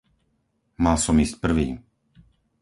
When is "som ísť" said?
1.05-1.35